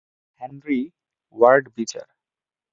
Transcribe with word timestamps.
Henry 0.41 0.81
Ward 1.35 1.65
বিচার। 1.77 2.07